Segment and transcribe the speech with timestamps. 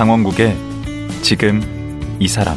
[0.00, 0.56] 강원국의
[1.20, 1.60] 지금
[2.18, 2.56] 이 사람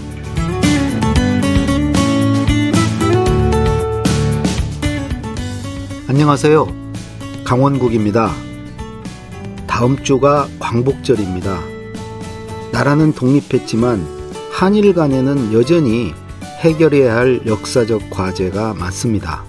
[6.07, 6.65] 안녕하세요.
[7.43, 8.31] 강원국입니다.
[9.67, 11.59] 다음 주가 광복절입니다.
[12.71, 14.07] 나라는 독립했지만
[14.49, 16.13] 한일 간에는 여전히
[16.61, 19.43] 해결해야 할 역사적 과제가 많습니다.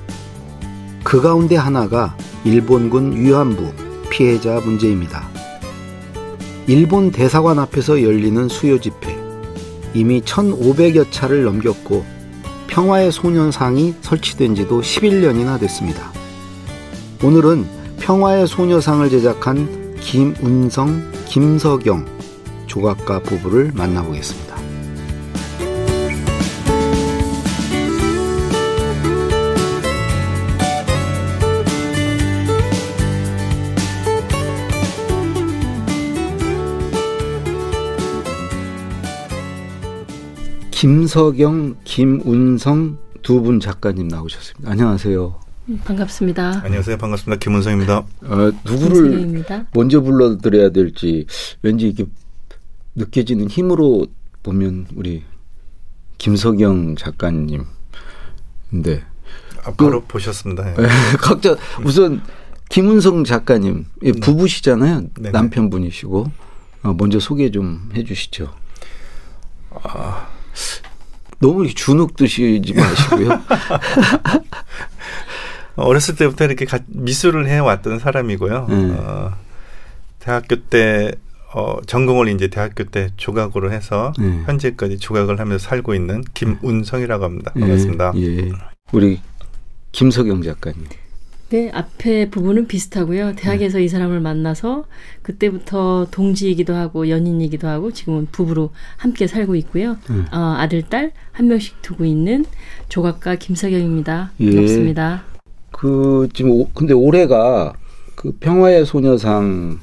[1.05, 3.73] 그 가운데 하나가 일본군 위안부
[4.11, 5.34] 피해자 문제입니다.
[6.66, 9.14] 일본 대사관 앞에서 열리는 수요 집회.
[9.92, 12.04] 이미 1,500여 차를 넘겼고
[12.68, 16.10] 평화의 소녀상이 설치된 지도 11년이나 됐습니다.
[17.23, 17.66] 오늘은
[18.01, 22.06] 평화의 소녀상을 제작한 김운성, 김석영
[22.66, 24.54] 조각가 부부를 만나보겠습니다.
[40.85, 44.71] 김석영, 김운성 두 분 작가님 나오셨습니다.
[44.71, 45.40] 안녕하세요.
[45.82, 46.60] 반갑습니다.
[46.63, 46.99] 안녕하세요.
[46.99, 47.38] 반갑습니다.
[47.38, 47.96] 김은성입니다.
[47.96, 49.66] 어, 누구를 김은성입니다.
[49.73, 51.24] 먼저 불러드려야 될지
[51.62, 52.05] 왠지 이게
[52.96, 54.09] 느껴지는 힘으로
[54.43, 55.23] 보면 우리
[56.18, 57.65] 김석영 작가님.
[58.68, 59.02] 근데
[59.65, 60.71] 아, 바로 보셨습니다.
[60.71, 60.74] 예.
[61.16, 62.21] 각자 우선
[62.68, 65.05] 김은성 작가님 예, 부부시잖아요.
[65.15, 65.31] 네네.
[65.31, 66.31] 남편분이시고
[66.82, 68.53] 어, 먼저 소개 좀 해주시죠.
[71.44, 73.28] 너무 주눅 드시지 마시고요.
[75.76, 78.66] 어렸을 때부터 이렇게 가- 미술을 해왔던 사람이고요.
[78.70, 78.91] 네.
[78.97, 79.32] 어,
[80.21, 81.12] 대학교 때
[81.53, 84.43] 어, 전공을 이제 대학교 때 조각으로 해서 네.
[84.47, 87.53] 현재까지 조각을 하면서 살고 있는 김운성이라고 합니다.
[87.53, 88.12] 반갑습니다.
[88.16, 88.50] 예, 예.
[88.93, 89.21] 우리
[89.93, 90.87] 김석영 작가님.
[91.54, 93.37] 네, 앞에 부분은 비슷하고요.
[93.37, 94.87] 대학에서 이 사람을 만나서
[95.22, 99.97] 그때부터 동지이기도 하고 연인이기도 하고 지금은 부부로 함께 살고 있고요.
[100.10, 100.26] 음.
[100.32, 102.44] 어, 아들, 딸 한 명씩 두고 있는
[102.88, 104.32] 조각가 김석영입니다.
[104.41, 104.50] 예.
[104.50, 105.22] 반갑습니다.
[105.70, 107.72] 그 지금 오, 근데 올해가
[108.16, 109.78] 그 평화의 소녀상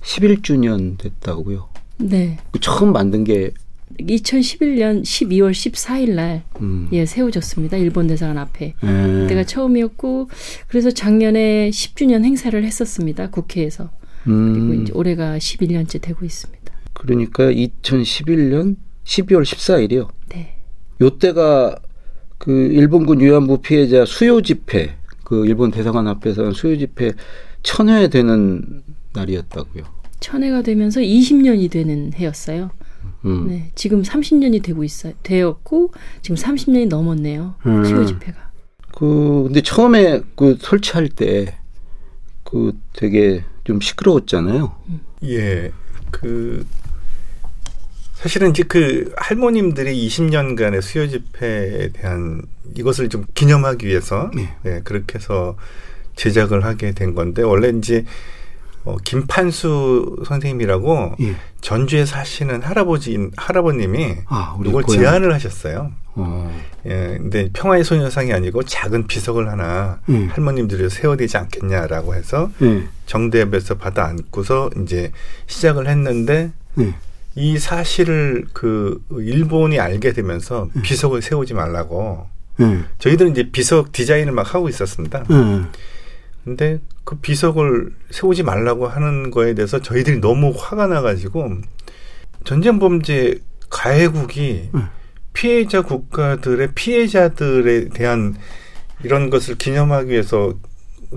[0.00, 1.68] 11주년 됐다고요.
[1.98, 2.38] 네.
[2.52, 3.50] 그 처음 만든 게
[3.98, 6.88] 2011년 12월 14일 날 음.
[6.92, 7.76] 예, 세워졌습니다.
[7.76, 8.74] 일본 대사관 앞에.
[8.82, 8.86] 예.
[8.86, 10.28] 그때가 처음이었고
[10.68, 13.30] 그래서 작년에 10주년 행사를 했었습니다.
[13.30, 13.90] 국회에서.
[14.24, 16.72] 그리고 음, 이제 올해가 11년째 되고 있습니다.
[16.92, 20.08] 그러니까 2011년 12월 14일이요.
[20.28, 20.56] 네.
[21.00, 21.76] 요때가
[22.38, 27.12] 그 일본군 위안부 피해자 수요 집회 그 일본 대사관 앞에서 한 수요 집회
[27.62, 28.82] 천회 되는
[29.12, 29.84] 날이었다고요.
[30.20, 32.70] 천해가 되면서 20년이 되는 해였어요.
[33.24, 33.48] 음.
[33.48, 35.12] 네, 지금 30년이 되고 있어요.
[35.22, 37.54] 되었고 지금 30년이 넘었네요.
[37.66, 37.84] 음.
[37.84, 38.50] 수요 집회가.
[38.94, 41.62] 그 근데 처음에 그 설치할 때
[42.52, 44.76] 그 되게 좀 시끄러웠잖아요.
[45.24, 45.72] 예.
[46.10, 46.66] 그
[48.12, 52.42] 사실은 이제 그 할머님들이 20년간의 수요 집회에 대한
[52.76, 54.54] 이것을 좀 기념하기 위해서 네.
[54.66, 55.56] 예, 그렇게 해서
[56.16, 58.04] 제작을 하게 된 건데 원래 이제
[58.84, 61.36] 어, 김판수 선생님이라고 예.
[61.60, 65.00] 전주에 사시는 할아버지 할아버님이 아, 이걸 고향.
[65.00, 65.92] 제안을 하셨어요.
[66.14, 66.62] 어.
[66.86, 70.28] 예, 근데 평화의 소녀상이 아니고 작은 비석을 하나 음.
[70.32, 72.84] 할머님들이 세워야 되지 않겠냐라고 해서 예.
[73.06, 75.12] 정대협에서 받아 안고서 이제
[75.46, 76.50] 시작을 했는데
[76.80, 76.94] 예.
[77.34, 82.26] 이 사실을 그 일본이 알게 되면서 비석을 세우지 말라고
[82.60, 82.80] 예.
[82.98, 85.24] 저희들은 이제 비석 디자인을 막 하고 있었습니다.
[86.42, 86.44] 예.
[86.44, 91.58] 근데 그 비석을 세우지 말라고 하는 거에 대해서 저희들이 너무 화가 나가지고
[92.44, 93.38] 전쟁 범죄
[93.70, 94.88] 가해국이 음.
[95.32, 98.36] 피해자 국가들의 피해자들에 대한
[99.02, 100.54] 이런 것을 기념하기 위해서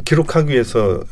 [0.06, 1.04] 기록하기 위해서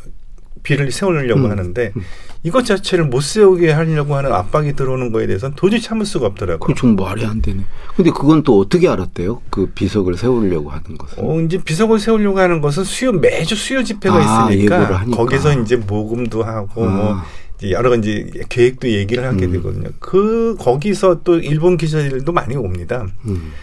[0.64, 1.52] 비를 세우려고 음.
[1.52, 2.02] 하는데 음.
[2.46, 6.60] 이것 자체를 못 세우게 하려고 하는 압박이 들어오는 거에 대해서는 도저히 참을 수가 없더라고요.
[6.60, 7.64] 그좀 말이 안 되네.
[7.96, 9.42] 근데 그건 또 어떻게 알았대요?
[9.50, 11.24] 그 비석을 세우려고 하는 것은.
[11.24, 15.06] 어, 이제 비석을 세우려고 하는 것은 수요, 매주 수요 집회가 아, 있으니까.
[15.06, 17.26] 거기서 이제 모금도 하고, 뭐, 아.
[17.58, 19.52] 이제 여러 가지 계획도 얘기를 하게 음.
[19.54, 19.90] 되거든요.
[20.00, 23.08] 그, 거기서 또 일본 기자들도 많이 옵니다.
[23.26, 23.54] 음.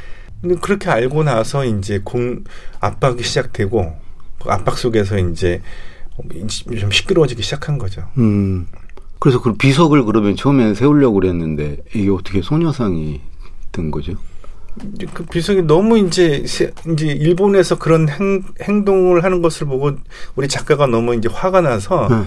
[0.40, 2.44] 근데 그렇게 알고 나서 이제 공,
[2.80, 3.92] 압박이 시작되고,
[4.42, 5.60] 그 압박 속에서 이제
[6.78, 8.02] 좀 시끄러워지기 시작한 거죠.
[8.18, 8.66] 음.
[9.18, 13.20] 그래서 그 비석을 그러면 처음에 세우려고 그랬는데 이게 어떻게 소녀상이
[13.72, 14.14] 된 거죠?
[15.12, 19.92] 그 비석이 너무 이제 세- 이제 일본에서 그런 행, 행동을 하는 것을 보고
[20.36, 22.22] 우리 작가가 너무 이제 화가 나서 네.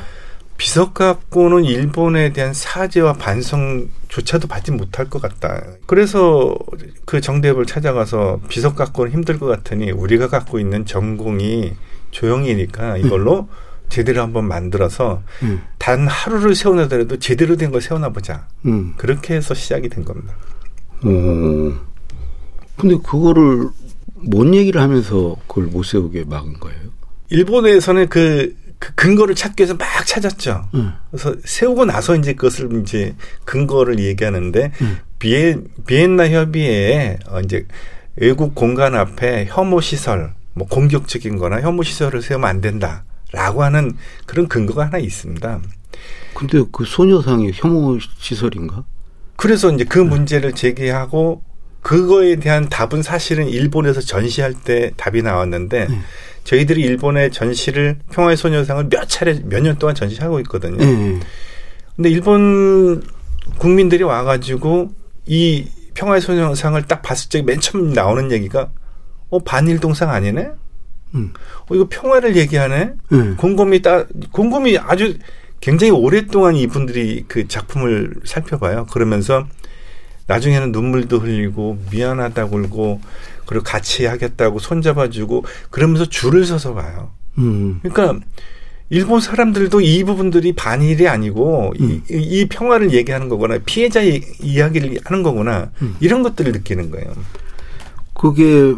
[0.58, 5.64] 비석 갖고는 일본에 대한 사죄와 반성조차도 받지 못할 것 같다.
[5.88, 6.56] 그래서
[7.06, 11.74] 그 정대협을 찾아가서 비석 갖고는 힘들 것 같으니 우리가 갖고 있는 전공이
[12.12, 13.50] 조형이니까 이걸로
[13.94, 15.62] 제대로 한번 만들어서 음.
[15.78, 18.48] 단 하루를 세워나더라도 제대로 된 걸 세워나보자.
[18.66, 18.96] 음.
[18.98, 20.34] 그렇게 해서 시작이 된 겁니다.
[21.04, 21.80] 어.
[22.76, 23.70] 근데 그거를
[24.16, 26.80] 뭔 얘기를 하면서 그걸 못 세우게 막은 거예요?
[27.30, 30.70] 일본에서는 그, 그 근거를 찾기 위해서 막 찾았죠.
[30.74, 30.94] 응.
[31.12, 33.16] 그래서 세우고 나서 이제 그것을 이제
[33.46, 34.98] 근거를 얘기하는데 응.
[35.20, 35.56] 비에,
[35.86, 37.68] 비엔나 협의회에 어 이제
[38.16, 43.04] 외국 공간 앞에 혐오 시설, 뭐 공격적인 거나 혐오 시설을 세우면 안 된다
[43.34, 45.60] 라고 하는 그런 근거가 하나 있습니다.
[46.34, 48.86] 근데 그 소녀상이 혐오 시설인가?
[49.36, 51.44] 그래서 이제 그 문제를 제기하고
[51.82, 56.00] 그거에 대한 답은 사실은 일본에서 전시할 때 답이 나왔는데 네.
[56.46, 60.82] 저희들이 일본의 전시를 평화의 소녀상을 몇 차례 몇 년 동안 전시하고 있거든요.
[60.84, 61.20] 예.
[61.96, 63.04] 근데 일본
[63.58, 64.92] 국민들이 와가지고
[65.26, 68.70] 이 평화의 소녀상을 딱 봤을 때 맨 처음 나오는 얘기가
[69.30, 70.52] 어 반일 동상 아니네?
[71.16, 71.34] 음.
[71.70, 72.94] 어 이거 평화를 얘기하네?
[73.12, 73.36] 예.
[73.38, 75.18] 곰곰이 따 곰곰이 아주
[75.60, 78.86] 굉장히 오랫동안 이분들이 그 작품을 살펴봐요.
[78.92, 79.48] 그러면서
[80.28, 83.02] 나중에는 눈물도 흘리고 미안하다고 울고
[83.46, 87.12] 그리고 같이 하겠다고 손잡아주고 그러면서 줄을 서서 봐요.
[87.38, 87.80] 음.
[87.82, 88.20] 그러니까
[88.90, 92.04] 일본 사람들도 이 부분들이 반일이 아니고 이, 음.
[92.10, 95.96] 이 평화를 얘기하는 거거나 피해자 이, 이야기를 하는 거구나 음.
[96.00, 97.14] 이런 것들을 느끼는 거예요.
[98.14, 98.76] 그게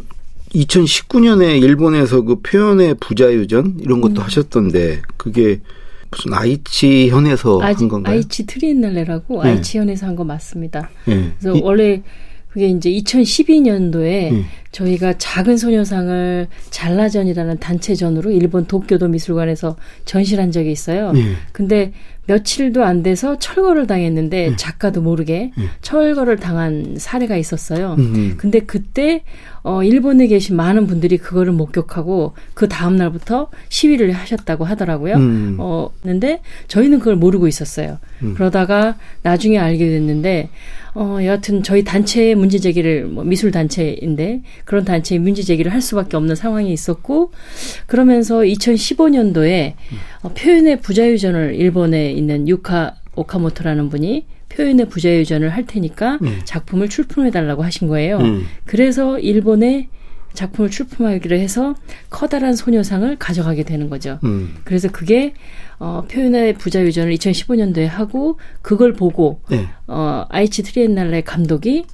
[0.55, 5.59] 2019년에 일본에서 그 표현의 부자유전 이런 것도 하셨던데 그게
[6.11, 8.15] 무슨 아이치 현에서 한 아이, 건가요?
[8.15, 9.49] 아이치 트리엔날레라고 네.
[9.51, 10.89] 아이치 현에서 한 거 맞습니다.
[11.09, 11.31] 예.
[11.39, 12.01] 그래서 이- 원래
[12.49, 14.45] 그게 이제 2012년도에 음.
[14.75, 21.13] 저희가 작은 소녀상을 잘라전이라는 단체전으로 일본 도쿄도 미술관에서 전시를 한 적이 있어요.
[21.15, 21.21] 예.
[21.53, 21.93] 근데
[22.27, 24.53] 며칠도 안 돼서 철거를 당했는데 음.
[24.57, 25.51] 작가도 모르게
[25.81, 27.95] 철거를 당한 사례가 있었어요.
[27.99, 28.33] 음.
[28.37, 29.23] 근데 그때
[29.63, 35.15] 어 일본에 계신 많은 분들이 그거를 목격하고 그 다음 날부터 시위를 하셨다고 하더라고요.
[35.15, 35.57] 음.
[35.59, 37.99] 어 근데 저희는 그걸 모르고 있었어요.
[38.23, 38.33] 음.
[38.33, 40.49] 그러다가 나중에 알게 됐는데
[40.95, 46.17] 어 여하튼 저희 단체의 문제 제기를 뭐 미술 단체인데 그런 단체의 문제 제기를 할 수밖에
[46.17, 47.31] 없는 상황이 있었고
[47.85, 49.73] 그러면서 2015년도에
[50.23, 56.41] 어, 표현의 부자유전을 일본에 있는 유카 오카모토라는 분이 표현의 부자유전을 할 테니까 음.
[56.45, 58.17] 작품을 출품해 달라고 하신 거예요.
[58.19, 58.45] 음.
[58.65, 59.89] 그래서 일본에
[60.33, 61.75] 작품을 출품하기로 해서
[62.09, 64.19] 커다란 소녀상을 가져가게 되는 거죠.
[64.23, 64.55] 음.
[64.63, 65.33] 그래서 그게
[65.79, 69.67] 어, 표현의 부자유전을 2015년도에 하고 그걸 보고 예.
[69.87, 71.85] 어, 아이치 트리엔날레 감독이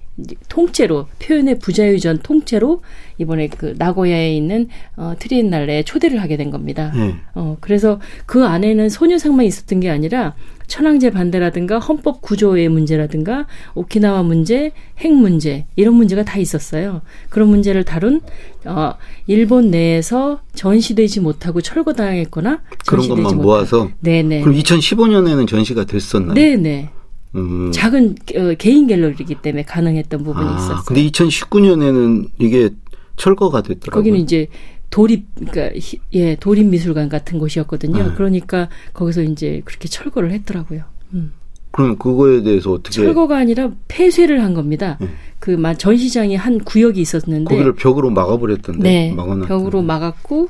[0.49, 2.81] 통째로 표현의 부자유전 통째로
[3.17, 6.91] 이번에 그 나고야에 있는 어, 트리엔날레에 초대를 하게 된 겁니다.
[6.95, 7.15] 예.
[7.33, 10.35] 어, 그래서 그 안에는 소녀상만 있었던 게 아니라
[10.67, 17.01] 천황제 반대라든가 헌법 구조의 문제라든가 오키나와 문제, 핵 문제 이런 문제가 다 있었어요.
[17.29, 18.21] 그런 문제를 다룬
[18.65, 18.93] 어,
[19.27, 24.41] 일본 내에서 전시되지 못하고 철거당했거나 그런 것만 못한- 모아서 네네.
[24.41, 26.33] 그럼 2015년에는 전시가 됐었나요?
[26.35, 26.89] 네네.
[27.35, 27.71] 음.
[27.71, 30.83] 작은 어, 개인 갤러리이기 때문에 가능했던 부분이 아, 있었어요.
[30.85, 32.69] 근데 2019년에는 이게
[33.17, 33.91] 철거가 됐더라고요.
[34.01, 34.47] 거기는 이제
[34.89, 38.03] 도립 그러니까 히- 예 도립 미술관 같은 곳이었거든요.
[38.09, 38.13] 네.
[38.15, 40.81] 그러니까 거기서 이제 그렇게 철거를 했더라고요.
[41.13, 41.31] 음.
[41.71, 44.97] 그럼 그거에 대해서 어떻게 철거가 아니라 폐쇄를 한 겁니다.
[44.99, 45.07] 네.
[45.39, 50.49] 그 마- 전시장이 한 구역이 있었는데 거기를 벽으로 막아버렸던데 네, 막아놨 벽으로 막았고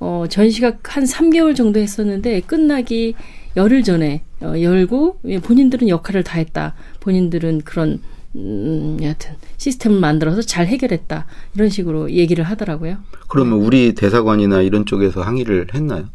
[0.00, 3.14] 어, 전시가 한 3개월 정도 했었는데 끝나기
[3.56, 6.74] 열흘 전에 어, 열고 예, 본인들은 역할을 다 했다.
[7.00, 8.02] 본인들은 그런
[8.34, 11.26] 음, 여하튼 시스템을 만들어서 잘 해결했다.
[11.54, 12.98] 이런 식으로 얘기를 하더라고요.
[13.28, 16.08] 그러면 우리 대사관이나 이런 쪽에서 항의를 했나요?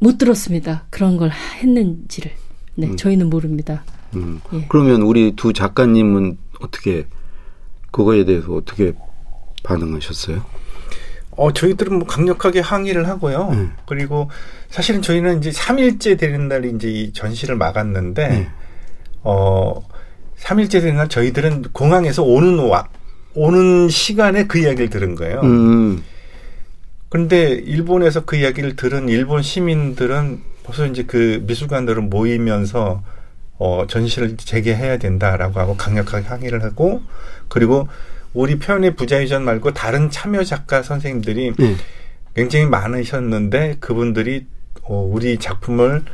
[0.00, 0.86] 못 들었습니다.
[0.90, 2.32] 그런 걸 했는지를.
[2.76, 3.84] 네, 저희는 모릅니다.
[4.14, 4.40] 음.
[4.54, 4.64] 예.
[4.68, 7.06] 그러면 우리 두 작가님은 어떻게
[7.90, 8.94] 그거에 대해서 어떻게
[9.64, 10.44] 반응하셨어요?
[11.38, 13.50] 어, 저희들은 뭐 강력하게 항의를 하고요.
[13.52, 13.72] 음.
[13.86, 14.28] 그리고
[14.70, 18.46] 사실은 저희는 이제 3일째 되는 날이 이제 이 전시를 막았는데, 음.
[19.22, 19.80] 어,
[20.40, 22.88] 3일째 되는 날 저희들은 공항에서 오는 와,
[23.34, 25.40] 오는 시간에 그 이야기를 들은 거예요.
[25.44, 26.02] 음.
[27.08, 33.04] 그런데 일본에서 그 이야기를 들은 일본 시민들은 벌써 이제 그 미술관들은 모이면서
[33.58, 37.00] 어, 전시를 재개해야 된다라고 하고 강력하게 항의를 하고
[37.48, 37.88] 그리고
[38.34, 41.76] 우리 표현의 부자유전 말고 다른 참여 작가 선생님들이 네.
[42.34, 44.46] 굉장히 많으셨는데 그분들이
[44.82, 46.04] 어, 우리 작품을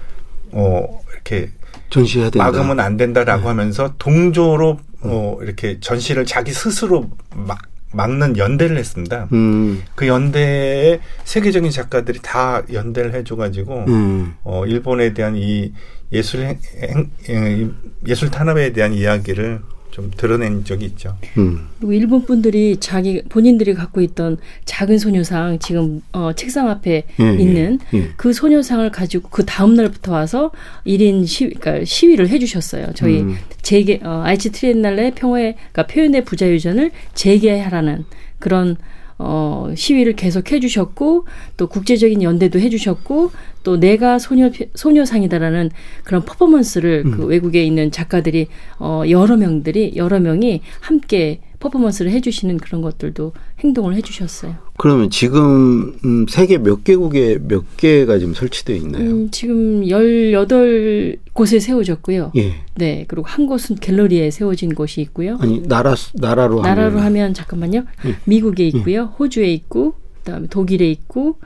[0.52, 1.50] 어, 이렇게
[1.90, 2.44] 전시해야 된다.
[2.50, 3.48] 막으면 안 된다라고 네.
[3.48, 7.58] 하면서 동조로 어, 이렇게 전시를 자기 스스로 막,
[7.92, 9.28] 막는 연대를 했습니다.
[9.32, 9.82] 음.
[9.94, 14.34] 그 연대에 세계적인 작가들이 다 연대를 해줘가지고 음.
[14.42, 15.72] 어 일본에 대한 이
[16.10, 17.70] 예술 행, 행- 예, 이
[18.08, 19.60] 예술 탄압에 대한 이야기를
[19.94, 21.16] 좀 드러낸 적이 있죠.
[21.38, 21.68] 음.
[21.78, 27.40] 그리고 일본 분들이 자기 본인들이 갖고 있던 작은 소녀상 지금 어, 책상 앞에 예, 예,
[27.40, 28.10] 있는 예.
[28.16, 30.50] 그 소녀상을 가지고 그 다음 날부터 와서
[30.84, 32.88] 1인 시위, 그러니까 시위를 해주셨어요.
[32.96, 33.36] 저희 음.
[33.62, 38.04] 재개 어, 아이치 트리엔날레 평화의 그러니까 표현의 부자유전을 재개하라는
[38.40, 38.76] 그런
[39.18, 43.30] 어, 시위를 계속 해주셨고 또 국제적인 연대도 해주셨고
[43.62, 45.70] 또 내가 소녀 소녀상이다라는
[46.04, 52.82] 그런 퍼포먼스를 그 외국에 있는 작가들이 어, 여러 명들이 여러 명이 함께 퍼포먼스를 해주시는 그런
[52.82, 54.54] 것들도 행동을 해주셨어요.
[54.76, 59.10] 그러면 지금 음, 세계 몇 개국에 몇 개가 지금 설치되어 있나요?
[59.10, 62.32] 음, 지금 18곳에 세워졌고요.
[62.36, 62.54] 예.
[62.76, 65.38] 네, 그리고 한 곳은 갤러리에 세워진 곳이 있고요.
[65.40, 67.84] 아니 나라 수- 나라로 나라로 하면 하면 잠깐만요.
[68.06, 68.14] 예.
[68.26, 69.14] 미국에 있고요.
[69.18, 71.38] 호주에 있고 그다음에 독일에 있고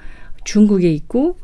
[0.44, 1.36] 중국에 있고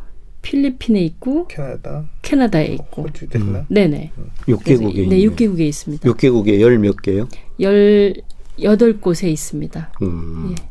[0.43, 3.03] 필리핀에 있고 캐나다, 캐나다에 있고.
[3.03, 3.65] 호주 됐나?
[3.69, 4.11] 네네.
[4.49, 6.07] 6개국에 네, 6개국에 있습니다.
[6.11, 7.29] 6개국에 열 몇 개요?
[8.59, 9.93] 18곳에 있습니다.
[10.03, 10.51] 음.
[10.59, 10.65] 예.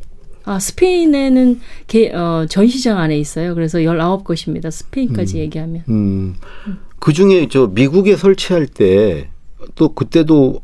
[0.46, 3.56] 아, 스페인에는 개, 어, 전시장 안에 있어요.
[3.56, 4.72] 그래서 19곳입니다.
[4.72, 5.84] 스페인까지 얘기하면.
[5.90, 6.36] 음.
[7.00, 9.34] 그 중에 저 미국에 설치할 때
[9.75, 10.62] 또 그때도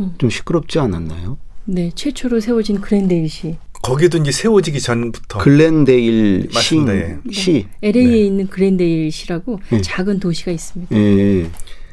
[0.00, 0.14] 음.
[0.18, 1.38] 좀 시끄럽지 않았나요?
[1.64, 3.56] 네, 최초로 세워진 그랜데일 시.
[3.82, 7.18] 거기도 이제 세워지기 전부터 글렌데일 시, 예.
[7.32, 7.66] 시.
[7.82, 8.18] LA에 네.
[8.20, 9.80] 있는 그랜데일 시라고 네.
[9.80, 10.96] 작은 도시가 있습니다.
[10.96, 11.50] 예.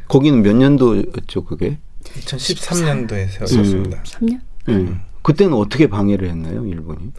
[0.07, 1.77] 거기는 몇 년도였죠, 그게?
[2.03, 4.03] 2013년도에 세워졌습니다.
[4.03, 4.39] 3년?
[4.73, 4.87] 예.
[5.21, 7.11] 그때는 어떻게 방해를 했나요, 일본이?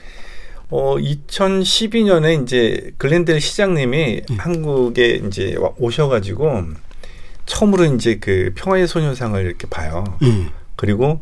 [0.70, 6.64] 어, 2012년에 이제 글렌델 시장님이 한국에 이제 와- 오셔가지고
[7.46, 10.04] 처음으로 이제 그 평화의 소녀상을 이렇게 봐요.
[10.22, 10.46] 예.
[10.76, 11.20] 그리고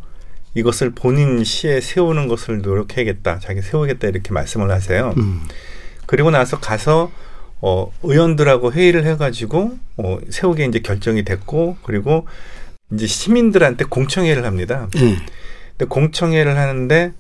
[0.54, 5.14] 이것을 본인 시에 세우는 것을 노력해야겠다, 자기 세우겠다 이렇게 말씀을 하세요.
[5.16, 5.42] 음.
[6.06, 7.10] 그리고 나서 가서
[7.60, 12.26] 어, 의원들하고 회의를 해가지고 어, 세우게 이제 결정이 됐고 그리고
[12.92, 14.88] 이제 시민들한테 공청회를 합니다.
[14.96, 15.16] 예.
[15.78, 17.12] 근데 공청회를 하는데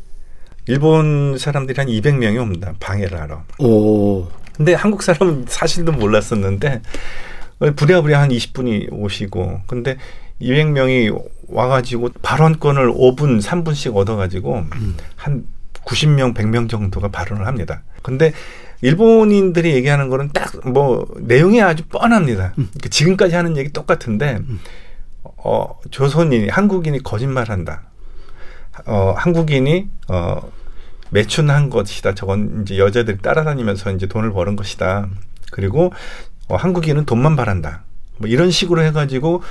[0.66, 2.74] 일본 사람들이 한 200명이 옵니다.
[2.80, 3.42] 방해를 하러.
[3.58, 4.26] 오.
[4.56, 6.82] 근데 한국 사람은 사실도 몰랐었는데
[7.76, 9.96] 부랴부랴 한 20분이 오시고 근데
[10.42, 11.16] 200명이
[11.48, 14.64] 와가지고 발언권을 5분, 3분씩 얻어가지고
[15.16, 15.44] 한
[15.84, 17.82] 90명, 100명 정도가 발언을 합니다.
[18.02, 18.32] 근데
[18.82, 22.52] 일본인들이 얘기하는 거는 딱 뭐 내용이 아주 뻔합니다.
[22.54, 24.40] 그러니까 지금까지 하는 얘기 똑같은데
[25.22, 27.87] 어 조선인이 한국인이 거짓말한다.
[28.86, 30.40] 어 한국인이 어
[31.10, 32.14] 매춘한 것이다.
[32.14, 35.08] 저건 이제 여자들이 따라다니면서 이제 돈을 버는 것이다.
[35.50, 35.92] 그리고
[36.48, 37.84] 어, 한국인은 돈만 바란다.
[38.18, 39.42] 뭐 이런 식으로 해가지고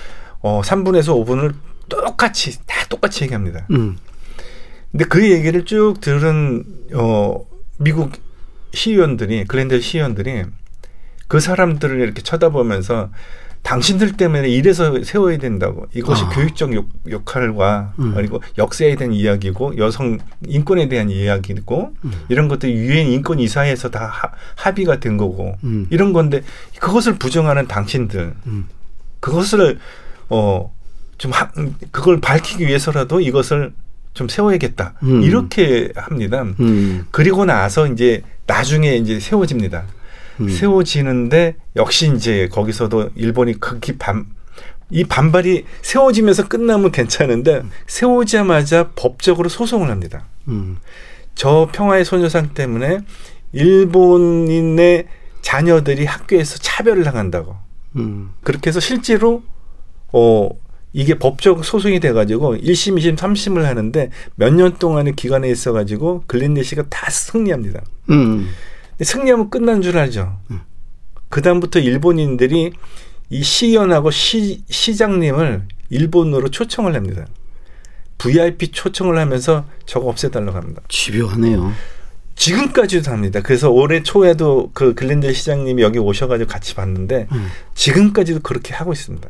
[0.42, 1.56] 어 3분에서 5분을
[1.90, 3.66] 똑같이 다 똑같이 얘기합니다.
[3.72, 3.98] 음.
[4.92, 7.46] 근데 그 얘기를 쭉 들은 어
[7.78, 8.12] 미국
[8.74, 10.46] 시의원들이 글렌델 시의원들이
[11.28, 13.10] 그 사람들을 이렇게 쳐다보면서
[13.68, 16.30] 당신들 때문에 이래서 세워야 된다고 이것이 아.
[16.30, 18.14] 교육적 역, 역할과 음.
[18.16, 22.12] 그리고 역사에 대한 이야기고 여성 인권에 대한 이야기고 음.
[22.30, 25.86] 이런 것들 유엔 인권 이사에서 다 하- 합의가 된 거고 음.
[25.90, 26.44] 이런 건데
[26.80, 28.68] 그것을 부정하는 당신들 음.
[29.20, 29.80] 그것을
[30.30, 31.32] 어좀
[31.92, 33.74] 그걸 밝히기 위해서라도 이것을
[34.14, 35.24] 좀 세워야겠다 음.
[35.24, 36.44] 이렇게 합니다.
[36.62, 37.06] 음.
[37.12, 39.84] 그리고 나서 이제 나중에 이제 세워집니다.
[40.40, 40.50] 음.
[40.50, 44.26] 세워지는데 역시 이제 거기서도 일본이 극히 반,
[44.90, 50.26] 이 반발이 세워지면서 끝나면 괜찮은데 세워지자마자 법적으로 소송을 합니다.
[50.48, 50.78] 음.
[51.36, 53.00] 저 평화의 소녀상 때문에
[53.52, 55.08] 일본인의
[55.42, 57.56] 자녀들이 학교에서 차별을 당한다고.
[57.96, 58.32] 음.
[58.44, 59.44] 그렇게 해서 실제로
[60.14, 60.50] 어
[60.94, 66.84] 이게 법적 소송이 돼가지고 1심, 2심, 3심을 하는데 몇 년 동안의 기간에 있어가지고 글린데 씨가
[66.90, 67.82] 다 승리합니다.
[68.10, 68.50] 음.
[68.98, 70.40] 근데 승리하면 끝난 줄 알죠.
[70.50, 70.62] 음.
[71.30, 72.72] 그 다음부터 일본인들이
[73.30, 77.28] 이 시의원하고 시, 시장님을 일본으로 초청을 합니다.
[78.18, 80.82] VIP 초청을 하면서 저거 없애달라고 합니다.
[80.88, 81.72] 집요하네요.
[82.36, 83.42] 지금까지도 합니다.
[83.42, 87.48] 그래서 올해 초에도 그 글렌델 시장님이 여기 오셔가지고 같이 봤는데 음.
[87.76, 89.28] 지금까지도 그렇게 하고 있습니다.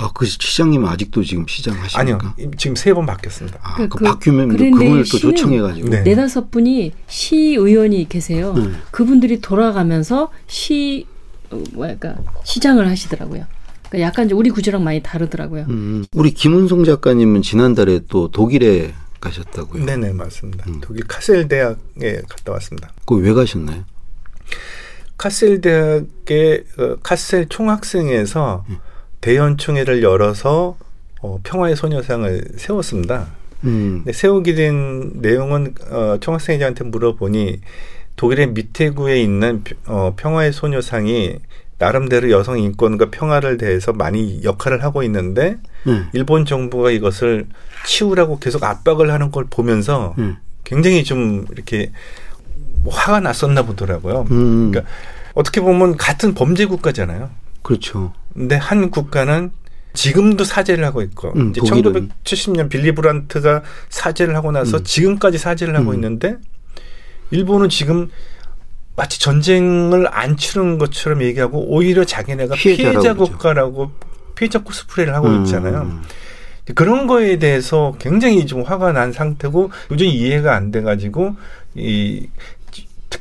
[0.00, 1.98] 아, 그 시장님 은 아직도 지금 시장 하십니까?
[2.36, 3.58] 아니요, 지금 세 번 바뀌었습니다.
[3.62, 5.88] 아, 그- 그, 그 바뀌면 그분을 또 씨는 초청해 가지고.
[5.88, 6.02] 네.
[6.02, 8.54] 네다섯 분이 시의원이 계세요.
[8.56, 8.80] 음.
[8.92, 11.06] 그분들이 돌아가면서 시
[11.50, 12.14] 어, 뭐랄까
[12.44, 13.44] 시장을 하시더라고요.
[13.88, 15.66] 그러니까 약간 이제 우리 구조랑 많이 다르더라고요.
[15.68, 16.04] 음.
[16.12, 19.84] 우리 김은송 작가님은 지난달에 또 독일에 가셨다고요.
[19.84, 20.64] 네네 맞습니다.
[20.68, 20.80] 음.
[20.80, 22.90] 독일 카셀 대학에 갔다 왔습니다.
[23.00, 23.82] 그거 왜 가셨나요?
[25.16, 28.64] 카셀 대학의 어, 카셀 총학생회에서
[29.20, 30.76] 대연총회를 열어서
[31.20, 33.26] 어, 평화의 소녀상을 세웠습니다.
[33.64, 34.04] 음.
[34.10, 37.60] 세우게 된 내용은 어, 총학생회장한테 물어보니
[38.16, 41.36] 독일의 미테구에 있는 어, 평화의 소녀상이
[41.78, 45.56] 나름대로 여성 인권과 평화를 대해서 많이 역할을 하고 있는데
[45.86, 46.02] 네.
[46.12, 47.46] 일본 정부가 이것을
[47.86, 50.36] 치우라고 계속 압박을 하는 걸 보면서 네.
[50.64, 51.92] 굉장히 좀 이렇게
[52.82, 54.26] 뭐 화가 났었나 보더라고요.
[54.30, 54.92] 음, 그러니까
[55.34, 57.30] 어떻게 보면 같은 범죄 국가잖아요.
[57.62, 58.12] 그렇죠.
[58.34, 59.50] 근데 한 국가는
[59.94, 62.10] 지금도 사죄를 하고 있고 음, 이제 독일은.
[62.24, 64.84] 1970년 빌리 브란트가 사죄를 하고 나서 음.
[64.84, 65.94] 지금까지 사죄를 하고 음.
[65.94, 66.36] 있는데
[67.30, 68.08] 일본은 지금
[68.96, 73.14] 마치 전쟁을 안 치른 것처럼 얘기하고 오히려 자기네가 피해자.
[73.14, 73.92] 국가라고
[74.34, 76.00] 피해자 코스프레를 하고 음, 있잖아요.
[76.74, 81.36] 그런 거에 대해서 굉장히 좀 화가 난 상태고 요즘 이해가 안 돼가지고
[81.74, 82.28] 이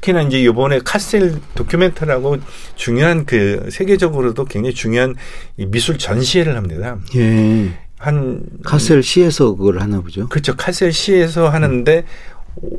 [0.08, 2.38] 특히나 이제 이번에 카셀 도큐멘터라고
[2.76, 5.16] 중요한 그 세계적으로도 굉장히 중요한
[5.58, 6.98] 이 미술 전시회를 합니다.
[7.16, 7.70] 예.
[7.98, 10.28] 한 카셀 시에서 그걸 하나 보죠.
[10.30, 12.06] 그렇죠 카셀 시에서 하는데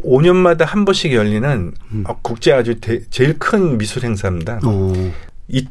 [0.04, 2.04] 5년마다 한 번씩 열리는 음.
[2.06, 4.60] 어, 국제 아주 대- 제일 큰 미술 행사입니다.
[4.64, 4.92] 어.
[5.48, 5.64] 이,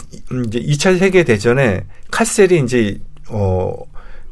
[0.48, 3.00] 이제 2차 세계 대전에 카셀이 이제
[3.30, 3.74] 어.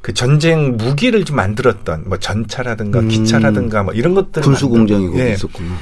[0.02, 3.08] 그 전쟁 무기를 좀 만들었던 뭐 전차라든가 음.
[3.08, 5.34] 기차라든가 뭐 이런 것들 군수 공장이 거기 예.
[5.34, 5.76] 있었구나.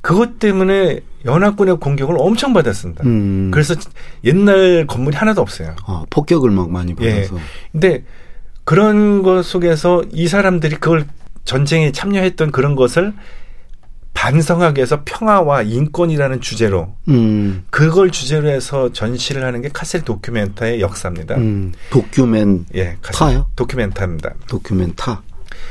[0.00, 3.04] 그것 때문에 연합군의 공격을 엄청 받았습니다.
[3.04, 3.50] 음.
[3.52, 3.74] 그래서
[4.24, 5.76] 옛날 건물이 하나도 없어요.
[5.86, 7.14] 아, 폭격을 막 많이 예.
[7.14, 7.36] 받아서.
[7.72, 8.04] 근데
[8.64, 11.06] 그런 것 속에서 이 사람들이 그걸
[11.44, 13.12] 전쟁에 참여했던 그런 것을
[14.14, 17.64] 반성하기 위해서 평화와 인권이라는 주제로 음.
[17.70, 21.36] 그걸 주제로 해서 전시를 하는 게 카셀 도큐멘터의 역사입니다.
[21.36, 21.72] 음.
[21.90, 23.46] 도큐멘 예, 카셀 타요?
[23.56, 24.34] 도큐멘터입니다.
[24.48, 25.22] 도큐멘타.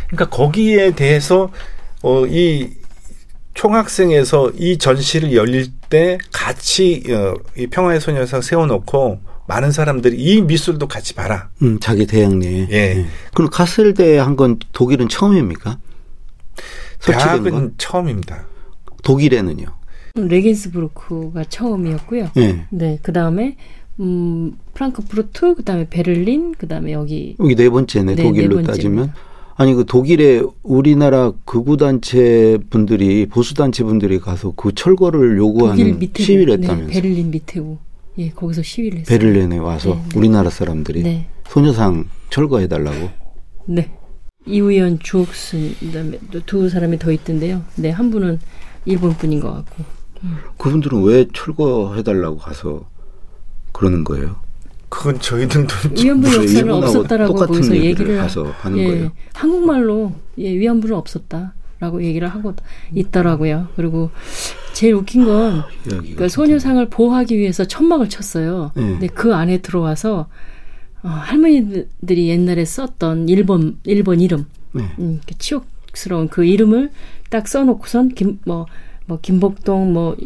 [0.07, 1.51] 그러니까 거기에 대해서
[2.01, 2.71] 어, 이
[3.53, 10.87] 총학생에서 이 전시를 열릴 때 같이 어, 이 평화의 소녀상 세워놓고 많은 사람들이 이 미술도
[10.87, 11.49] 같이 봐라.
[11.63, 12.67] 음, 자기 대학 내에.
[12.71, 13.05] 예.
[13.33, 15.79] 그럼 카셀대 한 건 독일은 처음입니까?
[16.99, 17.43] 설치된 건?
[17.43, 18.45] 대학은 처음입니다.
[19.03, 19.65] 독일에는요.
[20.15, 22.31] 레겐스부르크가 처음이었고요.
[22.37, 22.65] 예.
[22.69, 23.57] 네, 그 다음에
[23.99, 28.71] 음, 프랑크푸르트, 그 다음에 베를린, 그 다음에 여기 여기 네 번째네, 네, 독일로 네 번째입니다.
[28.71, 29.13] 따지면.
[29.59, 36.61] 아니, 그 독일에 우리나라 극우 단체 분들이, 보수 단체 분들이 가서 그 철거를 요구하는 시위를
[36.61, 36.93] 네, 했다면서.
[36.93, 37.77] 베를린 밑에우.
[38.19, 39.19] 예, 거기서 시위를 했어요.
[39.19, 40.17] 베를린에 와서 네, 네.
[40.17, 41.27] 우리나라 사람들이 네.
[41.49, 43.09] 소녀상 철거해 달라고.
[43.65, 43.91] 네.
[44.45, 47.61] 이우연 주옥순 그다음에 또두 사람이 더 있던데요.
[47.75, 48.39] 네, 한 분은
[48.85, 49.83] 일본 분인 것 같고.
[50.57, 52.87] 그분들은 왜 철거해 달라고 가서
[53.73, 54.37] 그러는 거예요?
[54.89, 59.11] 그건 저희들도 위안부 무슨 역사는 없었다라고 거기서 얘기를 가서 하는 예, 거예요.
[59.33, 62.53] 한국말로 예, 위안부는 없었다라고 얘기를 하고
[62.93, 63.67] 있더라고요.
[63.75, 64.09] 그리고
[64.73, 68.71] 제일 웃긴 건 그러니까 소녀상을 보호하기 위해서 천막을 쳤어요.
[68.75, 68.83] 네.
[68.83, 70.27] 근데 그 안에 들어와서
[71.03, 74.83] 어, 할머니들이 옛날에 썼던 일본 일본 이름, 네.
[74.99, 76.91] 음, 그 치욕스러운 그 이름을
[77.29, 80.17] 딱 써놓고선 김뭐뭐 김복동 뭐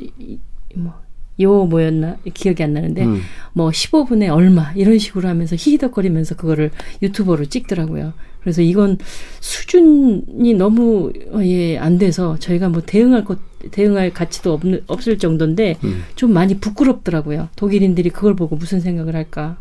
[1.39, 3.22] 요 뭐였나 기억이 안 나는데 음.
[3.54, 8.13] 뭐 15분에 얼마 이런 식으로 하면서 히히덕거리면서 그거를 유튜버로 찍더라고요.
[8.41, 8.98] 그래서 이건
[9.39, 13.39] 수준이 너무 예안 돼서 저희가 뭐 대응할 것
[13.72, 16.04] 대응할 가치도 없는 없을 정도인데 음.
[16.15, 17.50] 좀 많이 부끄럽더라고요.
[17.56, 19.58] 독일인들이 그걸 보고 무슨 생각을 할까?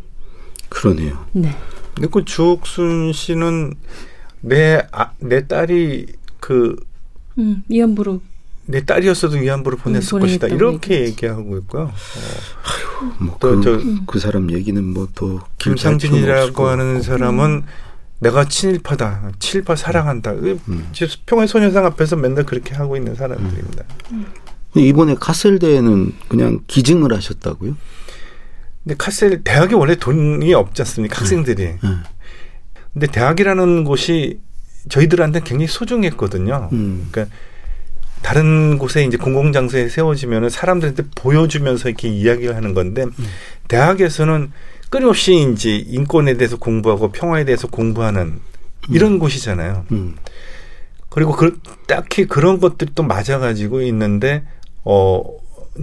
[0.69, 1.25] 그러네요.
[1.33, 1.51] 네.
[1.95, 3.75] 근데 그 주옥순 씨는
[4.41, 6.07] 내, 아, 내 딸이
[6.41, 6.75] 그,
[7.39, 8.21] 음, 위안부로
[8.67, 10.47] 내 딸이었어도 위안부로 보냈을 음, 것이다.
[10.49, 11.05] 보내겠다고 이렇게.
[11.07, 11.93] 얘기하고 있고요.
[13.19, 17.65] 뭐또 그, 저- 그 사람 얘기는 뭐 또 김상진이라고 하는 사람은
[18.21, 19.33] 내가 친일파다.
[19.41, 20.35] 친일파 사랑한다.
[20.35, 20.89] 그 음.
[20.93, 23.85] 지금 평화의 소녀상 앞에서 맨날 그렇게 하고 있는 사람들입니다.
[24.77, 27.77] 이번에 카셀대에는 그냥 기증을 하셨다고요?
[28.85, 31.19] 근데 카셀 대학이 원래 돈이 없지 않습니까?
[31.21, 31.63] 학생들이.
[31.65, 31.79] 네.
[32.93, 34.41] 근데 대학이라는 곳이
[34.89, 36.69] 저희들한테 굉장히 소중했거든요.
[36.73, 37.09] 음.
[37.11, 37.37] 그러니까
[38.23, 43.27] 다른 곳에 이제 공공장소에 세워지면은 사람들한테 보여주면서 이렇게 이야기를 하는 건데 음.
[43.69, 44.53] 대학에서는
[44.91, 48.41] 끊임없이 이제 인권에 대해서 공부하고 평화에 대해서 공부하는
[48.91, 49.87] 이런 곳이잖아요.
[49.93, 50.17] 음.
[51.09, 54.45] 그리고 그, 딱히 그런 것들이 또 맞아가지고 있는데
[54.85, 55.23] 어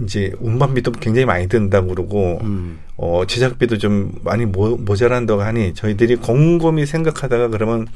[0.02, 2.78] 이제 운반비도 굉장히 많이 든다고 그러고 음.
[2.96, 7.86] 어 제작비도 좀 많이 모, 모자란다고 하니 저희들이 곰곰이 생각하다가 그러면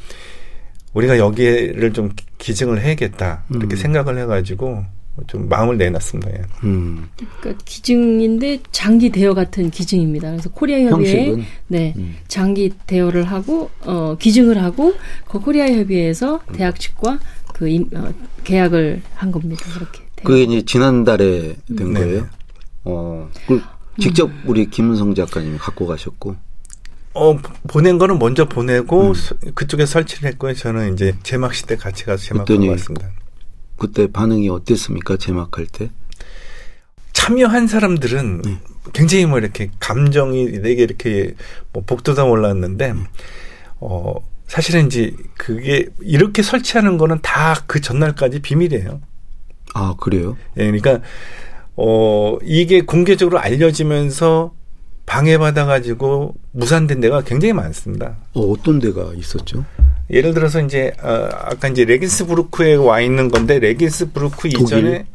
[0.95, 3.77] 우리가 여기를 좀 기- 기증을 해야겠다 이렇게 음.
[3.77, 4.85] 생각을 해가지고
[5.29, 6.31] 좀 마음을 내놨습니다.
[6.33, 6.43] 예.
[6.65, 7.09] 음.
[7.41, 10.31] 그러니까 기증인데 장기 대여 같은 기증입니다.
[10.33, 12.17] 그래서 코리아 협의회 네 음.
[12.27, 14.93] 장기 대여를 하고 어, 기증을 하고
[15.29, 16.53] 그 코리아 협의회에서 음.
[16.55, 17.19] 대학 측과
[17.53, 19.65] 그 임, 어, 계약을 한 겁니다.
[19.73, 20.01] 그렇게.
[20.17, 20.25] 대여.
[20.27, 22.01] 그게 이제 지난달에 된 네.
[22.01, 22.27] 거예요.
[22.85, 23.63] 어, 그
[24.01, 24.43] 직접 음.
[24.47, 26.35] 우리 김은성 작가님이 갖고 가셨고.
[27.15, 29.15] 어 보낸 거는 먼저 보내고 음.
[29.15, 30.55] 서- 그쪽에 설치를 했고요.
[30.55, 33.09] 저는 이제 제막시 때 같이 가서 제막하고 왔습니다.
[33.77, 35.17] 그때 반응이 어땠습니까?
[35.17, 35.91] 제막할 때?
[37.13, 38.59] 참여한 사람들은 네.
[38.93, 41.35] 굉장히 뭐 이렇게 감정이 내게 이렇게
[41.73, 43.01] 뭐 복도다 올랐는데 네.
[43.81, 44.15] 어
[44.47, 49.01] 사실은 이제 그게 이렇게 설치하는 거는 다 그 전날까지 비밀이에요.
[49.75, 50.37] 아 그래요?
[50.59, 51.01] 예, 그러니까
[51.77, 54.53] 어 이게 공개적으로 알려지면서
[55.07, 58.17] 방해받아 가지고 무산된 데가 굉장히 많습니다.
[58.33, 59.65] 어, 어떤 데가 있었죠?
[60.11, 64.61] 예를 들어서 이제 어, 아까 이제 레긴스부르크에 와 있는 건데 레긴스부르크 독일?
[64.61, 65.07] 이전에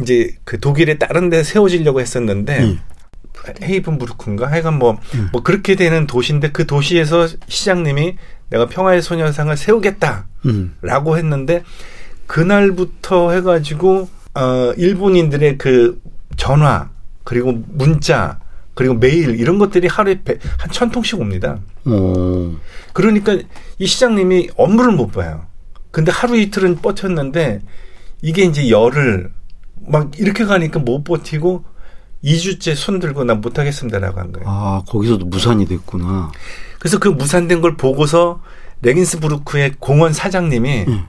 [0.00, 2.80] 이제 그 독일의 다른 데 세워지려고 했었는데 음.
[3.62, 5.28] 헤이븐부르크인가 하여간 뭐, 음.
[5.32, 8.16] 뭐 그렇게 되는 도시인데 그 도시에서 시장님이
[8.50, 10.74] 내가 평화의 소녀상을 세우겠다라고 음.
[11.16, 11.62] 했는데
[12.26, 16.00] 그날부터 해가지고 어 일본인들의 그
[16.36, 16.90] 전화
[17.24, 18.38] 그리고 문자
[18.76, 21.58] 그리고 메일 이런 것들이 하루에 배- 한천 통씩 옵니다.
[21.86, 22.54] 어.
[22.92, 23.38] 그러니까
[23.78, 25.46] 이 시장님이 업무를 못 봐요.
[25.90, 27.62] 근데 하루 이틀은 버텼는데
[28.20, 29.32] 이게 이제 열을
[29.88, 31.64] 막 이렇게 가니까 못 버티고
[32.22, 34.46] 2주째 손 들고 난 못하겠습니다라고 한 거예요.
[34.46, 36.30] 아 거기서도 무산이 됐구나.
[36.78, 38.42] 그래서 그 무산된 걸 보고서
[38.82, 41.04] 레긴스부르크의 공원 사장님이 음.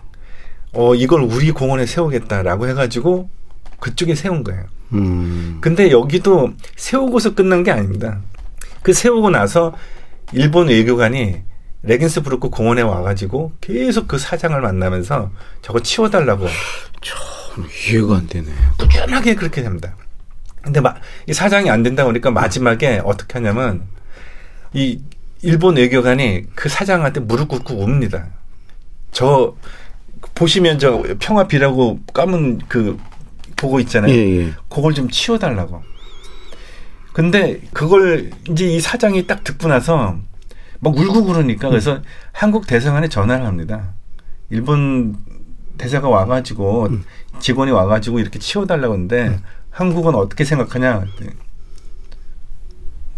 [0.72, 3.30] 어 이걸 우리 공원에 세우겠다라고 해가지고
[3.80, 4.66] 그쪽에 세운 거예요.
[4.94, 5.58] 음.
[5.62, 8.20] 근데 여기도 세우고서 끝난 게 아닙니다.
[8.82, 9.74] 그 세우고 나서
[10.34, 11.42] 일본 외교관이
[11.84, 16.48] 레긴스부르크 공원에 와가지고 계속 그 사장을 만나면서 저거 치워달라고
[17.90, 18.48] 이해가 안 되네.
[18.78, 19.96] 꾸준하게 그렇게 됩니다.
[20.62, 20.96] 근데 마,
[21.28, 23.84] 이 사장이 안 된다 보니까 마지막에 어떻게 하냐면
[24.74, 25.02] 이
[25.42, 28.28] 일본 외교관이 그 사장한테 무릎 꿇고 웁니다.
[29.12, 29.56] 저
[30.36, 32.98] 보시면 저 평화비라고 까문 그
[33.58, 34.12] 보고 있잖아요.
[34.12, 34.54] 예 예.
[34.70, 35.82] 그걸 좀 치워달라고.
[37.14, 40.18] 근데 그걸 이제 이 사장이 딱 듣고 나서
[40.80, 43.94] 막 울고 그러니까 그래서 한국 대사관에 전화를 합니다.
[44.50, 45.18] 일본
[45.78, 46.90] 대사가 와가지고
[47.40, 49.40] 직원이 와가지고 이렇게 치워달라고 하는데
[49.72, 51.06] 한국은 어떻게 생각하냐?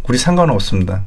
[0.07, 1.03] 우리 상관없습니다.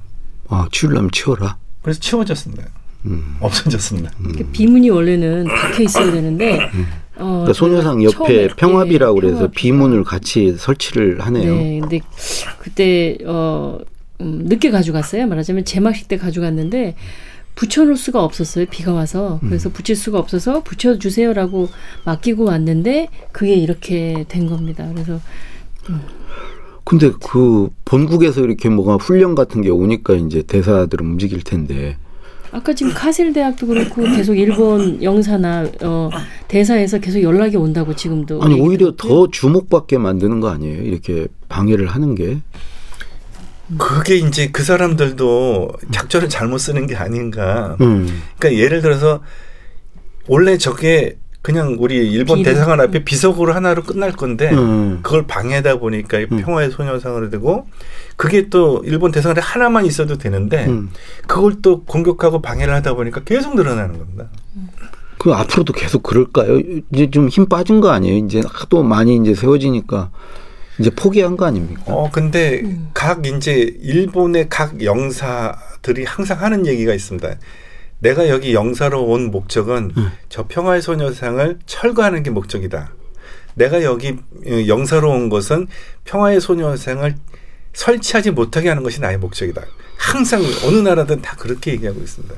[0.48, 1.56] 아 치우려면 치워라.
[1.82, 2.62] 그래서 치워졌습니다.
[3.06, 3.36] 음.
[3.40, 4.12] 없어졌습니다.
[4.24, 9.48] 이렇게 비문이 원래는 박혀 있어야 되는데 어, 그러니까 소녀상 옆에 평화비라고 예, 그래서.
[9.50, 11.54] 비문을 같이 설치를 하네요.
[11.54, 12.00] 네, 근데
[12.58, 13.78] 그때 어
[14.20, 15.26] 음, 늦게 가져갔어요.
[15.26, 16.96] 말하자면 제막식 때 가져갔는데
[17.54, 18.66] 붙여놓을 수가 없었어요.
[18.70, 19.72] 비가 와서 그래서 음.
[19.72, 21.68] 붙일 수가 없어서 붙여주세요라고
[22.04, 24.88] 맡기고 왔는데 그게 이렇게 된 겁니다.
[24.92, 25.20] 그래서
[26.84, 31.96] 근데 그 본국에서 이렇게 뭐가 훈련 같은 게 오니까 이제 대사들은 움직일 텐데.
[32.52, 36.10] 아까 지금 카셀 대학도 그렇고 계속 일본 영사나 어
[36.48, 38.92] 대사에서 계속 연락이 온다고 지금도 아니 오히려.
[38.94, 40.82] 더 주목받게 만드는 거 아니에요?
[40.82, 42.40] 이렇게 방해를 하는 게.
[43.78, 47.78] 그게 이제 그 사람들도 작전을 잘못 쓰는 게 아닌가.
[47.80, 48.06] 음.
[48.38, 49.22] 그러니까 예를 들어서
[50.28, 52.50] 원래 저게 그냥 우리 일본 비로.
[52.52, 55.00] 대사관 앞에 비석으로 하나로 끝날 건데 음.
[55.02, 56.40] 그걸 방해하다 보니까 이 음.
[56.40, 57.66] 평화의 소녀상으로 되고
[58.16, 60.90] 그게 또 일본 대사관에 하나만 있어도 되는데 음.
[61.26, 64.26] 그걸 또 공격하고 방해를 하다 보니까 계속 늘어나는 겁니다.
[65.18, 66.60] 그 앞으로도 계속 그럴까요?
[66.92, 68.24] 이제 좀 힘 빠진 거 아니에요?
[68.24, 70.10] 이제 하도 많이 이제 세워지니까
[70.78, 71.82] 이제 포기한 거 아닙니까?
[71.86, 72.90] 어 근데 음.
[72.94, 77.28] 각 이제 일본의 각 영사들이 항상 하는 얘기가 있습니다.
[78.02, 80.10] 내가 여기 영사로 온 목적은 음.
[80.28, 82.92] 저 평화의 소녀상을 철거하는 게 목적이다.
[83.54, 85.68] 내가 여기 어, 영사로 온 것은
[86.04, 87.14] 평화의 소녀상을
[87.72, 89.62] 설치하지 못하게 하는 것이 나의 목적이다.
[89.96, 92.34] 항상 어느 나라든 다 그렇게 얘기하고 있습니다.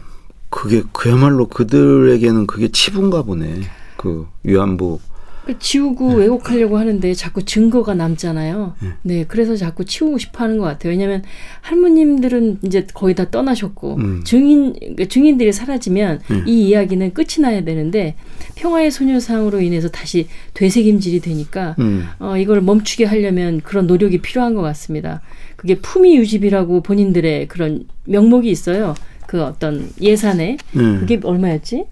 [0.50, 3.62] 그게 그야말로 그들에게는 그게 치부인가 보네.
[3.96, 5.00] 그 위안부.
[5.44, 8.74] 그 지우고 왜곡하려고 하는데 자꾸 증거가 남잖아요.
[9.02, 10.92] 네, 그래서 자꾸 치우고 싶어 하는 것 같아요.
[10.92, 11.22] 왜냐하면
[11.60, 14.24] 할머님들은 이제 거의 다 떠나셨고 음.
[14.24, 16.44] 증인 그러니까 증인들이 사라지면 음.
[16.46, 18.14] 이 이야기는 끝이 나야 되는데
[18.54, 22.06] 평화의 소녀상으로 인해서 다시 되새김질이 되니까 음.
[22.18, 25.20] 어, 이걸 멈추게 하려면 그런 노력이 필요한 것 같습니다.
[25.56, 28.94] 그게 품위 유지비라고 본인들의 그런 명목이 있어요.
[29.26, 31.00] 그 어떤 예산에 음.
[31.00, 31.84] 그게 얼마였지?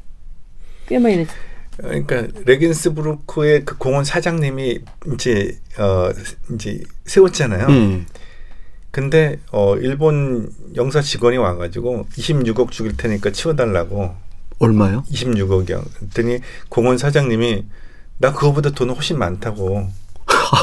[0.89, 1.29] 꽤 많이 됐.
[1.79, 4.81] 그러니까 레긴스부르크의 그 공원 사장님이
[5.15, 6.11] 이제 어
[6.55, 7.67] 이제 세웠잖아요.
[7.71, 8.07] 예.
[8.91, 14.15] 근데 어 일본 영사 직원이 와가지고 26억 죽일 테니까 치워달라고
[14.59, 15.03] 얼마요?
[15.11, 15.83] 26억이요.
[15.95, 17.65] 그랬더니 공원 사장님이
[18.19, 19.89] 나 그거보다 돈은 훨씬 많다고.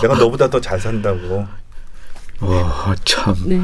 [0.01, 1.45] 내가 너보다 더 잘 산다고.
[2.39, 3.35] 와, 참.
[3.47, 3.59] 네.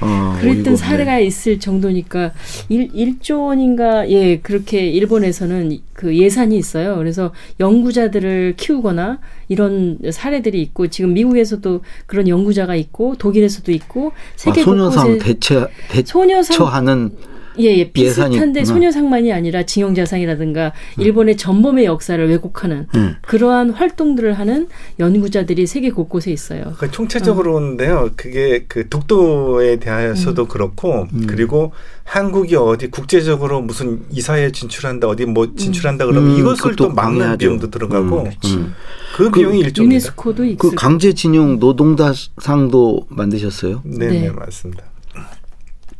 [0.00, 0.76] 아, 어이가 그랬던 없네.
[0.76, 2.32] 사례가 있을 정도니까
[2.68, 6.96] 일, 1조 원인가 예 그렇게 일본에서는 그 예산이 있어요.
[6.96, 14.62] 그래서 연구자들을 키우거나 이런 사례들이 있고 지금 미국에서도 그런 연구자가 있고 독일에서도 있고 아, 세계
[14.62, 15.66] 소녀상 곳곳에 대체
[16.04, 17.10] 소녀상 대처하는
[17.58, 18.64] 예, 예 비슷한데.
[18.64, 23.14] 소녀상만이 아니라 징용자상이라든가 일본의 전범의 역사를 왜곡하는 음.
[23.22, 26.74] 그러한 활동들을 하는 연구자들이 세계 곳곳에 있어요.
[26.78, 28.10] 그 총체적으로인데요.
[28.16, 31.26] 그게 그 독도에 대해서도 그렇고 음.
[31.26, 31.72] 그리고
[32.04, 37.38] 한국이 어디 국제적으로 무슨 이사에 진출한다 어디 뭐 진출한다 그러면 음, 이것을 또 막는 방해하죠.
[37.38, 38.74] 비용도 들어가고 음, 음.
[39.16, 39.82] 그 비용이 일종입니다.
[39.82, 43.82] 유네스코도 그 강제징용 노동다상도 만드셨어요?
[43.84, 44.20] 네, 네.
[44.22, 44.82] 네, 맞습니다.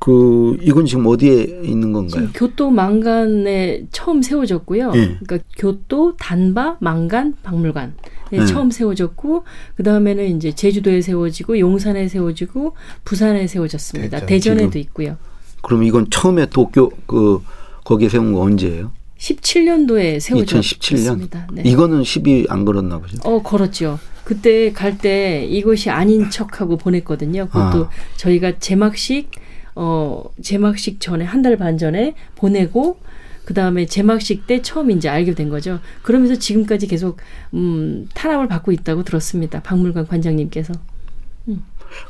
[0.01, 2.29] 그 이건 지금 어디에 있는 건가요?
[2.35, 4.93] 교토 망간에 처음 세워졌고요.
[4.95, 5.17] 예.
[5.21, 7.95] 그러니까 교토 단바 망간 박물관.
[8.33, 8.47] 에 네.
[8.47, 9.45] 처음 세워졌고
[9.77, 14.25] 그 다음에는 이제 제주도에 세워지고 용산에 세워지고 부산에 세워졌습니다.
[14.25, 14.81] 대전, 지금.
[14.81, 15.17] 있고요.
[15.63, 17.43] 그럼 이건 처음에 도쿄 그
[17.85, 18.93] 거기에 세운 거 언제예요?
[19.19, 20.21] 17년도에 2017년.
[20.21, 21.47] 세워졌습니다.
[21.53, 21.63] 네.
[21.67, 23.19] 이거는 시비 안 걸었나 보죠.
[23.25, 23.99] 어, 걸었죠.
[24.25, 27.47] 그때 갈 때 이것이 아닌 척하고 보냈거든요.
[27.49, 27.91] 그것도 아.
[28.17, 29.31] 저희가 제막식
[29.75, 32.99] 어 제막식 전에 한 달 반 전에 보내고
[33.45, 35.81] 그 다음에 제막식 때 처음 이제 알게 된 거죠.
[36.03, 37.17] 그러면서 지금까지 계속
[37.55, 39.61] 음 탄압을 받고 있다고 들었습니다.
[39.63, 40.73] 박물관 관장님께서.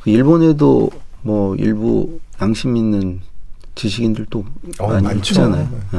[0.03, 0.91] 그 일본에도
[1.23, 3.21] 뭐 일부 양심 있는
[3.75, 4.45] 지식인들도
[4.81, 5.19] 어, 많이.
[5.19, 5.69] 있잖아요.
[5.95, 5.99] 예.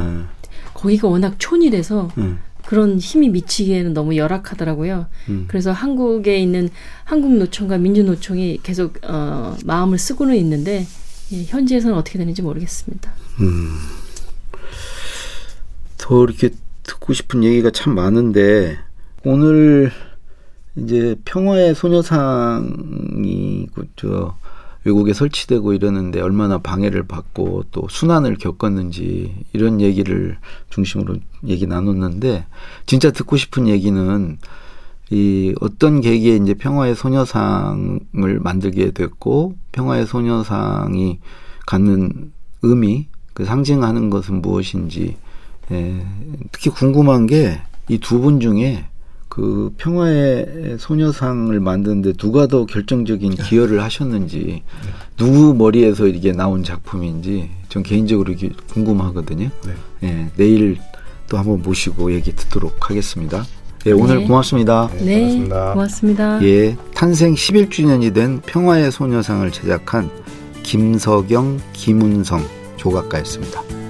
[0.74, 2.34] 거기가 워낙 촌이라서 예.
[2.66, 5.06] 그런 힘이 미치기에는 너무 열악하더라고요.
[5.30, 5.44] 음.
[5.48, 6.68] 그래서 한국에 있는
[7.04, 10.86] 한국노총과 민주노총이 계속 어, 마음을 쓰고는 있는데
[11.32, 13.12] 예, 현지에서는 어떻게 되는지 모르겠습니다.
[15.98, 16.50] 더 이렇게
[16.82, 18.78] 듣고 싶은 얘기가 참 많은데
[19.24, 19.90] 오늘
[20.76, 24.36] 이제 평화의 소녀상이 그저
[24.84, 30.38] 외국에 설치되고 이러는데 얼마나 방해를 받고 또 순환을 겪었는지 이런 얘기를
[30.70, 31.16] 중심으로
[31.46, 32.46] 얘기 나눴는데
[32.86, 34.38] 진짜 듣고 싶은 얘기는
[35.10, 41.18] 이 어떤 계기에 이제 평화의 소녀상을 만들게 됐고 평화의 소녀상이
[41.66, 45.16] 갖는 의미 그 상징하는 것은 무엇인지
[45.70, 46.06] 예,
[46.52, 48.84] 특히 궁금한 게 이 두 분 중에
[49.28, 54.62] 그 평화의 소녀상을 만드는데 누가 더 결정적인 기여를 하셨는지
[55.16, 59.50] 누구 머리에서 이게 나온 작품인지 전 개인적으로 이게 궁금하거든요.
[59.66, 59.72] 네.
[60.08, 60.78] 예, 내일
[61.28, 63.44] 또 한번 모시고 얘기 듣도록 하겠습니다.
[63.86, 64.26] 예, 오늘 네.
[64.26, 64.88] 고맙습니다.
[64.98, 65.72] 네, 네, 고맙습니다.
[65.72, 66.42] 고맙습니다.
[66.44, 70.08] 예, 탄생 11주년이 된 평화의 소녀상을 제작한
[70.62, 72.42] 김석영, 김은성
[72.76, 73.81] 조각가였습니다.